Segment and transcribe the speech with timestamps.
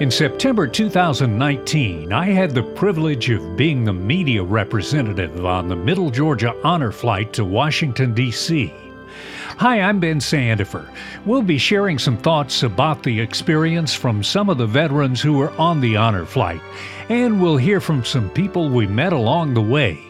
[0.00, 6.10] In September 2019, I had the privilege of being the media representative on the Middle
[6.10, 8.74] Georgia Honor Flight to Washington, D.C.
[9.56, 10.92] Hi, I'm Ben Sandifer.
[11.24, 15.52] We'll be sharing some thoughts about the experience from some of the veterans who were
[15.52, 16.60] on the honor flight,
[17.08, 20.04] and we'll hear from some people we met along the way.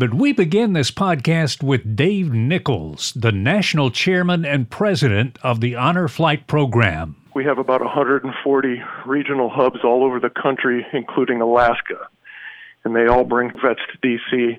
[0.00, 5.76] But we begin this podcast with Dave Nichols, the national chairman and president of the
[5.76, 7.16] Honor Flight Program.
[7.34, 12.08] We have about 140 regional hubs all over the country, including Alaska,
[12.82, 14.58] and they all bring vets to D.C.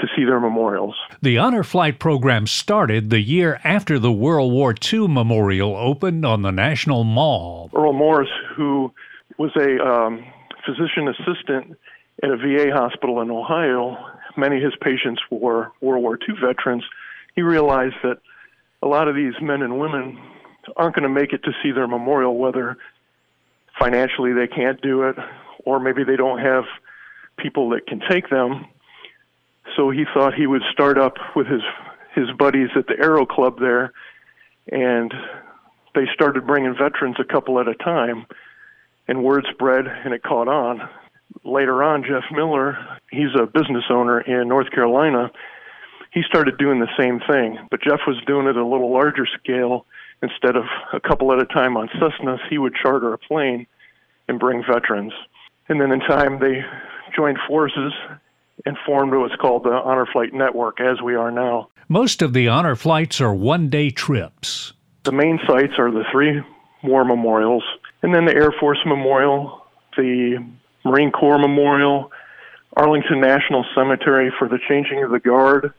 [0.00, 0.96] to see their memorials.
[1.22, 6.42] The Honor Flight program started the year after the World War II memorial opened on
[6.42, 7.70] the National Mall.
[7.76, 8.92] Earl Morse, who
[9.38, 10.26] was a um,
[10.66, 11.78] physician assistant
[12.24, 13.96] at a VA hospital in Ohio,
[14.36, 16.84] many of his patients were World War II veterans.
[17.34, 18.18] He realized that
[18.82, 20.18] a lot of these men and women
[20.76, 22.76] aren't going to make it to see their memorial, whether
[23.78, 25.16] financially they can't do it
[25.64, 26.64] or maybe they don't have
[27.38, 28.66] people that can take them.
[29.76, 31.62] So he thought he would start up with his
[32.14, 33.92] his buddies at the Aero Club there,
[34.72, 35.14] and
[35.94, 38.26] they started bringing veterans a couple at a time,
[39.06, 40.88] and word spread and it caught on.
[41.44, 42.76] Later on, Jeff Miller,
[43.10, 45.30] he's a business owner in North Carolina.
[46.12, 49.86] He started doing the same thing, but Jeff was doing it a little larger scale
[50.22, 53.66] instead of a couple at a time on Cessnas, he would charter a plane
[54.28, 55.12] and bring veterans.
[55.68, 56.62] And then in time, they
[57.14, 57.92] joined forces
[58.66, 61.68] and formed what's called the Honor Flight Network, as we are now.
[61.88, 64.74] Most of the honor flights are one day trips.
[65.04, 66.42] The main sites are the three
[66.84, 67.64] war memorials,
[68.02, 69.62] and then the Air Force Memorial,
[69.96, 70.44] the
[70.84, 72.10] Marine Corps Memorial,
[72.76, 75.72] Arlington National Cemetery for the changing of the guard,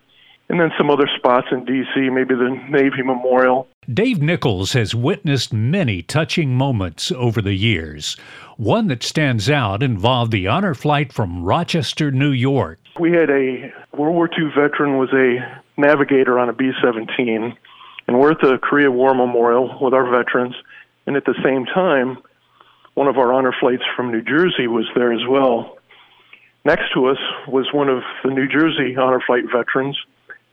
[0.49, 3.67] and then some other spots in D.C., maybe the Navy Memorial.
[3.91, 8.17] Dave Nichols has witnessed many touching moments over the years.
[8.57, 12.79] One that stands out involved the honor flight from Rochester, New York.
[12.99, 17.55] We had a World War II veteran was a navigator on a B-17,
[18.07, 20.55] and we're at the Korea War Memorial with our veterans,
[21.07, 22.17] and at the same time,
[22.93, 25.77] one of our honor flights from New Jersey was there as well.
[26.65, 29.97] Next to us was one of the New Jersey honor flight veterans,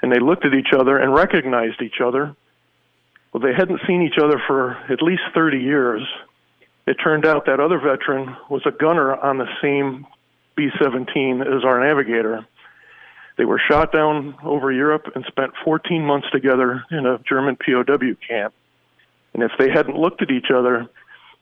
[0.02, 2.34] and they looked at each other and recognized each other.
[3.32, 6.02] Well, they hadn't seen each other for at least 30 years.
[6.86, 10.06] It turned out that other veteran was a gunner on the same
[10.56, 12.46] B 17 as our navigator.
[13.36, 18.14] They were shot down over Europe and spent 14 months together in a German POW
[18.26, 18.54] camp.
[19.34, 20.88] And if they hadn't looked at each other,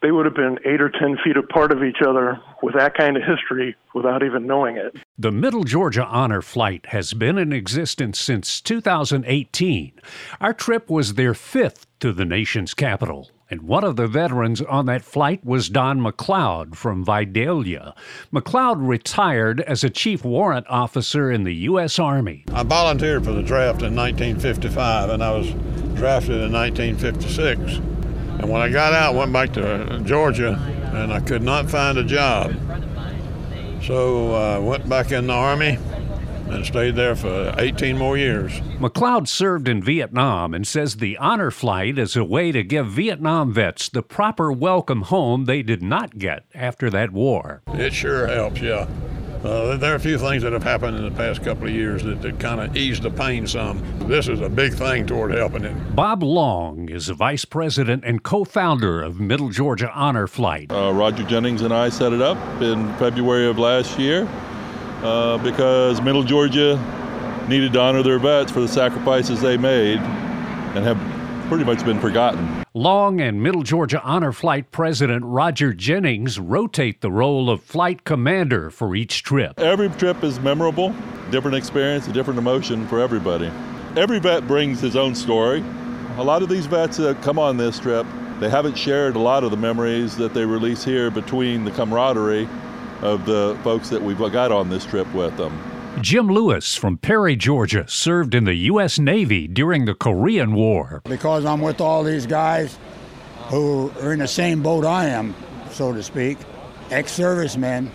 [0.01, 3.17] they would have been eight or ten feet apart of each other with that kind
[3.17, 4.95] of history without even knowing it.
[5.17, 9.93] The Middle Georgia Honor Flight has been in existence since 2018.
[10.39, 13.31] Our trip was their fifth to the nation's capital.
[13.49, 17.95] And one of the veterans on that flight was Don McLeod from Vidalia.
[18.33, 21.97] McLeod retired as a chief warrant officer in the U.S.
[21.97, 22.43] Army.
[22.51, 25.49] I volunteered for the draft in 1955, and I was
[25.95, 27.96] drafted in 1956.
[28.39, 30.53] And when I got out, went back to Georgia,
[30.93, 32.55] and I could not find a job.
[33.83, 35.77] So I uh, went back in the Army
[36.49, 38.51] and stayed there for 18 more years.
[38.79, 43.53] McLeod served in Vietnam and says the honor flight is a way to give Vietnam
[43.53, 47.61] vets the proper welcome home they did not get after that war.
[47.73, 48.87] It sure helps, yeah.
[49.43, 52.03] Uh, there are a few things that have happened in the past couple of years
[52.03, 53.83] that, that kind of eased the pain some.
[54.07, 55.95] This is a big thing toward helping it.
[55.95, 60.71] Bob Long is the vice president and co founder of Middle Georgia Honor Flight.
[60.71, 64.27] Uh, Roger Jennings and I set it up in February of last year
[65.03, 66.75] uh, because Middle Georgia
[67.47, 70.97] needed to honor their vets for the sacrifices they made and have
[71.47, 72.63] pretty much been forgotten.
[72.77, 78.69] Long and Middle Georgia Honor Flight President Roger Jennings rotate the role of flight commander
[78.69, 79.59] for each trip.
[79.59, 80.93] Every trip is memorable,
[81.31, 83.51] different experience, a different emotion for everybody.
[83.95, 85.63] Every vet brings his own story.
[86.17, 88.05] A lot of these vets that come on this trip,
[88.39, 92.47] they haven't shared a lot of the memories that they release here between the camaraderie
[93.01, 95.59] of the folks that we've got on this trip with them.
[96.01, 98.99] Jim Lewis from Perry, Georgia, served in the U.S.
[98.99, 101.01] Navy during the Korean War.
[101.05, 102.77] Because I'm with all these guys
[103.47, 105.33] who are in the same boat I am,
[105.71, 106.37] so to speak,
[106.91, 107.91] ex servicemen,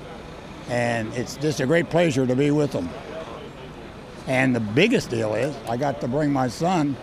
[0.69, 2.89] and it's just a great pleasure to be with them.
[4.27, 6.97] And the biggest deal is I got to bring my son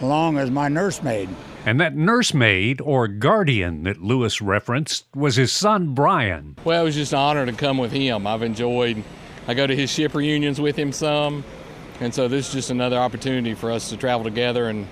[0.00, 1.28] along as my nursemaid.
[1.64, 6.56] And that nursemaid or guardian that Lewis referenced was his son Brian.
[6.64, 8.26] Well, it was just an honor to come with him.
[8.26, 9.04] I've enjoyed
[9.50, 11.42] I go to his ship reunions with him some,
[11.98, 14.86] and so this is just another opportunity for us to travel together and,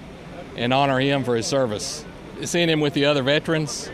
[0.56, 2.04] and honor him for his service.
[2.42, 3.88] seeing him with the other veterans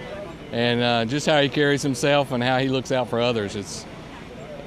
[0.53, 3.57] and uh, just how he carries himself and how he looks out for others.
[3.57, 3.85] It's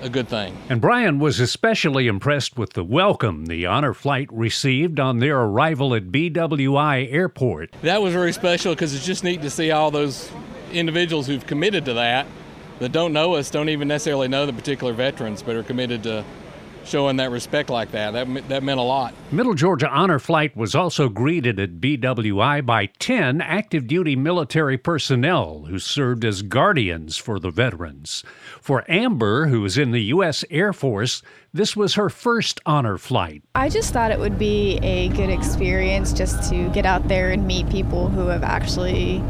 [0.04, 0.56] a good thing.
[0.70, 5.96] And Brian was especially impressed with the welcome the honor flight received on their arrival
[5.96, 7.76] at BWI Airport.
[7.82, 10.30] That was very special because it's just neat to see all those
[10.72, 12.28] individuals who've committed to that
[12.80, 16.24] that don't know us, don't even necessarily know the particular veterans, but are committed to
[16.88, 18.12] showing that respect like that.
[18.12, 19.14] That, that meant a lot.
[19.32, 25.66] Middle Georgia Honor Flight was also greeted at BWI by 10 active duty military personnel
[25.68, 28.24] who served as guardians for the veterans.
[28.62, 30.46] For Amber, who was in the U.S.
[30.50, 31.22] Air Force,
[31.54, 33.44] this was her first honor flight.
[33.56, 37.46] I just thought it would be a good experience just to get out there and
[37.46, 39.22] meet people who have actually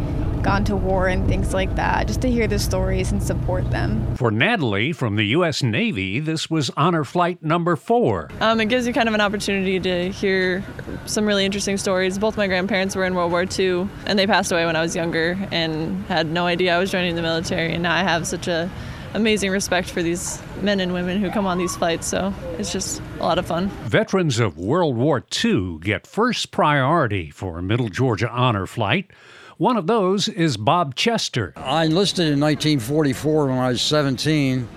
[0.48, 4.16] gone to war and things like that, just to hear the stories and support them.
[4.16, 5.62] For Natalie from the U.S.
[5.62, 8.30] Navy, this was honor flight number four.
[8.40, 10.64] Um, it gives you kind of an opportunity to hear
[11.06, 12.18] some really interesting stories.
[12.18, 14.96] Both my grandparents were in World War II, and they passed away when I was
[14.96, 17.74] younger and had no idea I was joining the military.
[17.74, 18.70] And now I have such a
[19.16, 22.08] amazing respect for these men and women who come on these flights.
[22.08, 23.68] So it's just a lot of fun.
[23.84, 29.12] Veterans of World War II get first priority for a Middle Georgia honor flight.
[29.58, 31.52] One of those is Bob Chester.
[31.56, 34.70] I enlisted in 1944 when I was 17,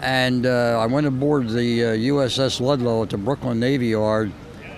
[0.00, 4.30] and uh, I went aboard the uh, USS Ludlow at the Brooklyn Navy Yard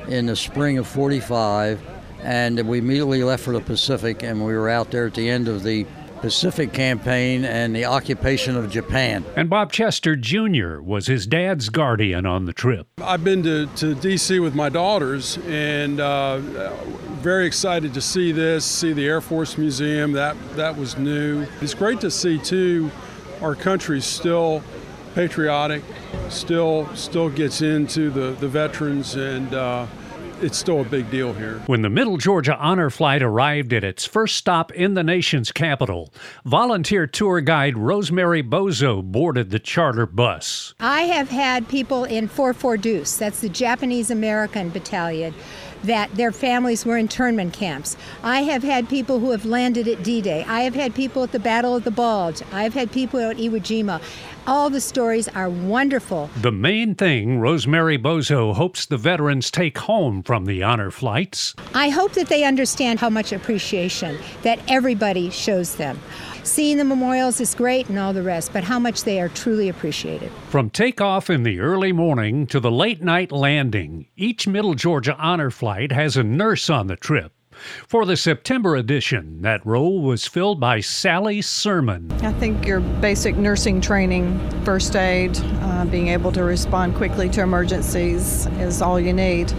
[0.09, 1.79] in the spring of 45,
[2.23, 5.47] and we immediately left for the Pacific, and we were out there at the end
[5.47, 5.87] of the
[6.23, 9.27] Pacific campaign and the occupation of Japan.
[9.37, 10.81] And Bob Chester Jr.
[10.81, 12.87] was his dad's guardian on the trip.
[13.03, 14.39] I've been to, to D.C.
[14.39, 16.41] with my daughters and uh,
[17.21, 20.13] very excited to see this, see the Air Force Museum.
[20.13, 21.47] That, that was new.
[21.61, 22.91] It's great to see, too,
[23.43, 24.63] our country still
[25.15, 25.83] patriotic,
[26.29, 29.87] still still gets into the, the veterans and uh,
[30.41, 31.61] it's still a big deal here.
[31.67, 36.15] When the Middle Georgia Honor Flight arrived at its first stop in the nation's capital,
[36.45, 40.75] volunteer tour guide Rosemary Bozo boarded the charter bus.
[40.81, 45.35] I have had people in 44 Deuce, that's the Japanese American battalion,
[45.85, 47.97] that their families were internment camps.
[48.23, 50.45] I have had people who have landed at D Day.
[50.49, 52.43] I have had people at the Battle of the Bulge.
[52.53, 54.01] I have had people at Iwo Jima.
[54.47, 56.31] All the stories are wonderful.
[56.41, 61.55] The main thing Rosemary Bozo hopes the veterans take home from the honor flights.
[61.75, 66.01] I hope that they understand how much appreciation that everybody shows them.
[66.43, 69.69] Seeing the memorials is great and all the rest, but how much they are truly
[69.69, 70.31] appreciated.
[70.49, 75.51] From takeoff in the early morning to the late night landing, each Middle Georgia honor
[75.51, 77.33] flight has a nurse on the trip.
[77.87, 82.11] For the September edition, that role was filled by Sally Sermon.
[82.23, 87.43] I think your basic nursing training, first aid, uh, being able to respond quickly to
[87.43, 89.53] emergencies is all you need.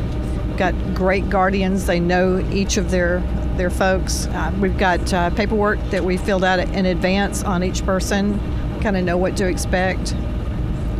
[0.58, 3.20] Got great guardians, they know each of their
[3.62, 4.26] their folks.
[4.26, 8.40] Uh, we've got uh, paperwork that we filled out in advance on each person,
[8.82, 10.16] kind of know what to expect.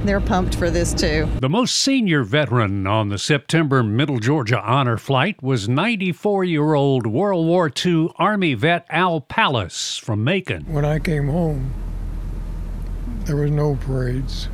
[0.06, 1.28] They're pumped for this too.
[1.40, 7.08] The most senior veteran on the September Middle Georgia Honor Flight was 94 year old
[7.08, 10.64] World War II Army vet Al Pallas from Macon.
[10.72, 11.74] When I came home,
[13.26, 14.50] there was no parades.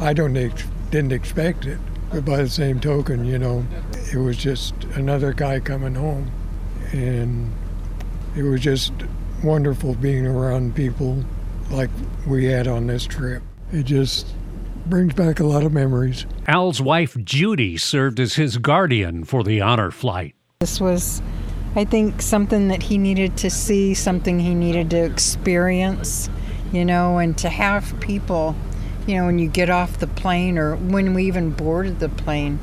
[0.00, 1.78] I don't ex- didn't expect it,
[2.10, 3.64] but by the same token, you know,
[4.12, 6.30] it was just another guy coming home,
[6.92, 7.52] and
[8.36, 8.92] it was just
[9.42, 11.24] wonderful being around people
[11.70, 11.90] like
[12.26, 13.42] we had on this trip.
[13.72, 14.34] It just
[14.86, 16.26] brings back a lot of memories.
[16.46, 20.34] Al's wife Judy served as his guardian for the honor flight.
[20.60, 21.22] This was,
[21.76, 26.30] I think, something that he needed to see, something he needed to experience,
[26.72, 28.56] you know, and to have people,
[29.06, 32.58] you know, when you get off the plane or when we even boarded the plane,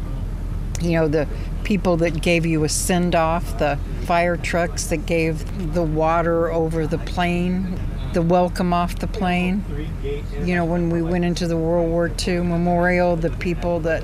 [0.82, 1.27] you know, the
[1.65, 6.88] people that gave you a send off, the fire trucks that gave the water over
[6.88, 7.77] the plane,
[8.13, 9.65] the welcome off the plane.
[10.43, 14.03] You know, when we went into the World War II memorial, the people that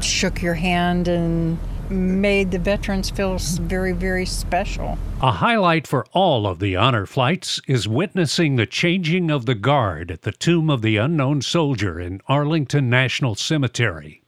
[0.00, 1.58] shook your hand and
[1.90, 4.98] made the veterans feel very, very special.
[5.22, 10.10] A highlight for all of the honor flights is witnessing the changing of the guard
[10.10, 14.22] at the Tomb of the Unknown Soldier in Arlington National Cemetery.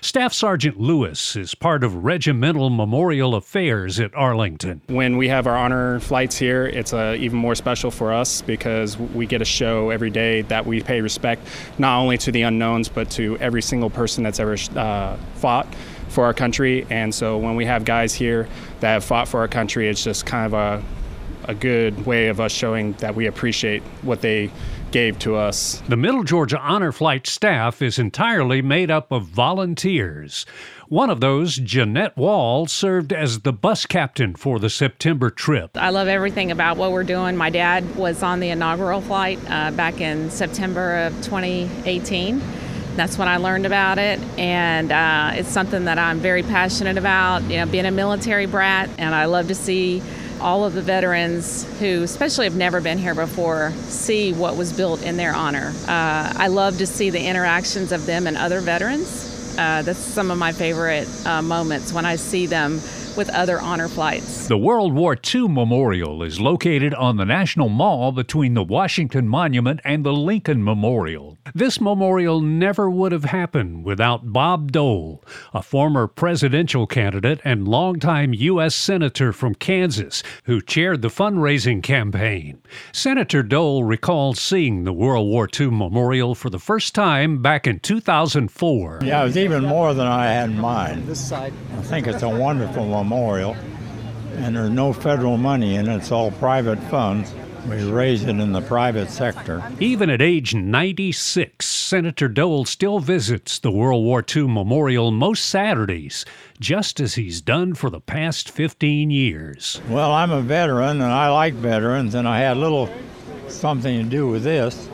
[0.00, 4.82] Staff Sergeant Lewis is part of Regimental Memorial Affairs at Arlington.
[4.86, 8.98] When we have our honor flights here, it's uh, even more special for us because
[8.98, 11.46] we get to show every day that we pay respect
[11.78, 15.66] not only to the unknowns but to every single person that's ever uh, fought
[16.08, 16.86] for our country.
[16.90, 18.48] And so when we have guys here
[18.80, 20.84] that have fought for our country, it's just kind of a
[21.48, 24.50] a good way of us showing that we appreciate what they
[24.90, 25.82] gave to us.
[25.88, 30.46] The Middle Georgia Honor Flight staff is entirely made up of volunteers.
[30.88, 35.76] One of those, Jeanette Wall, served as the bus captain for the September trip.
[35.76, 37.36] I love everything about what we're doing.
[37.36, 42.40] My dad was on the inaugural flight uh, back in September of 2018.
[42.96, 47.42] That's when I learned about it, and uh, it's something that I'm very passionate about.
[47.44, 50.02] You know, being a military brat, and I love to see
[50.40, 55.02] all of the veterans who, especially have never been here before, see what was built
[55.02, 55.72] in their honor.
[55.86, 59.56] Uh, I love to see the interactions of them and other veterans.
[59.58, 62.80] Uh, that's some of my favorite uh, moments when I see them
[63.18, 64.46] with other honor flights.
[64.46, 69.80] The World War II Memorial is located on the National Mall between the Washington Monument
[69.84, 71.36] and the Lincoln Memorial.
[71.52, 78.34] This memorial never would have happened without Bob Dole, a former presidential candidate and longtime
[78.34, 78.76] U.S.
[78.76, 82.62] Senator from Kansas who chaired the fundraising campaign.
[82.92, 87.80] Senator Dole recalls seeing the World War II Memorial for the first time back in
[87.80, 89.00] 2004.
[89.02, 91.10] Yeah, it was even more than I had in mind.
[91.10, 91.50] I
[91.82, 96.78] think it's a wonderful memorial, and there's no federal money in it, it's all private
[96.84, 97.34] funds.
[97.68, 99.62] We raise it in the private sector.
[99.78, 106.24] Even at age 96, Senator Dole still visits the World War II Memorial most Saturdays,
[106.60, 109.82] just as he's done for the past 15 years.
[109.88, 112.88] Well, I'm a veteran and I like veterans, and I had a little
[113.48, 114.88] something to do with this.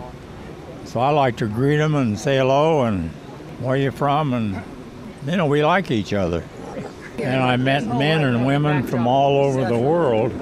[0.85, 3.11] So I like to greet them and say hello and
[3.61, 4.63] where you from, and
[5.27, 6.43] you know, we like each other.
[7.19, 10.33] And I met men and women from all over the world.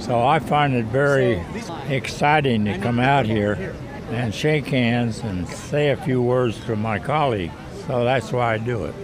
[0.00, 1.42] So I find it very
[1.88, 3.74] exciting to come out here
[4.10, 7.54] and shake hands and say a few words to my colleagues.
[7.86, 8.94] So that's why I do it.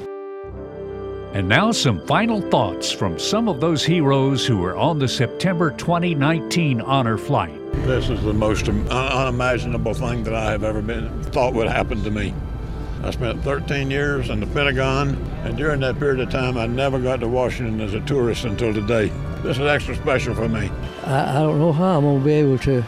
[1.35, 5.71] And now, some final thoughts from some of those heroes who were on the September
[5.71, 7.55] 2019 honor flight.
[7.85, 12.03] This is the most uh, unimaginable thing that I have ever been thought would happen
[12.03, 12.35] to me.
[13.02, 15.14] I spent 13 years in the Pentagon,
[15.45, 18.75] and during that period of time, I never got to Washington as a tourist until
[18.75, 19.12] today.
[19.43, 20.69] This is extra special for me.
[21.05, 22.85] I, I don't know how I'm going to be able to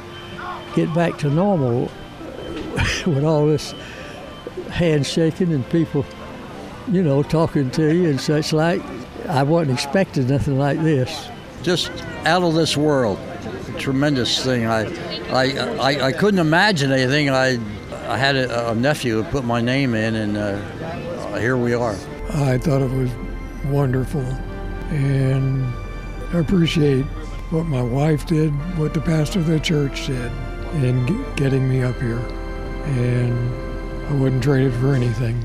[0.75, 1.83] get back to normal
[3.07, 3.73] with all this
[4.71, 6.05] handshaking and people,
[6.89, 8.83] you know, talking to you and such like.
[9.29, 11.29] I wasn't expecting nothing like this.
[11.63, 11.93] Just
[12.25, 13.19] out of this world.
[13.79, 14.67] Tremendous thing.
[14.67, 14.87] I,
[15.31, 17.31] I, I, I couldn't imagine anything.
[17.31, 17.59] I,
[18.11, 21.95] I had a, a nephew who put my name in, and uh, here we are.
[22.31, 23.09] I thought it was
[23.67, 24.23] wonderful,
[24.91, 25.65] and
[26.33, 27.05] I appreciate
[27.51, 30.33] what my wife did, what the pastor of the church did
[30.83, 32.19] in getting me up here,
[32.85, 35.45] and I wouldn't trade it for anything.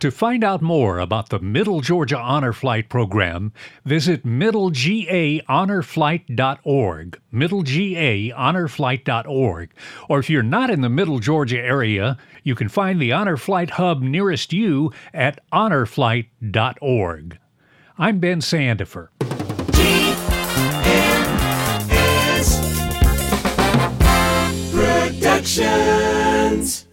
[0.00, 3.52] To find out more about the Middle Georgia Honor Flight program,
[3.84, 9.70] visit middlegahonorflight.org, middlegahonorflight.org.
[10.08, 13.70] Or if you're not in the Middle Georgia area, you can find the Honor Flight
[13.70, 17.38] hub nearest you at honorflight.org.
[17.98, 19.08] I'm Ben Sandifer.
[24.70, 26.87] Productions.